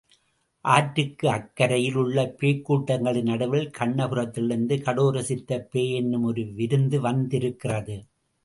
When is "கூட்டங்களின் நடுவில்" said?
2.65-3.69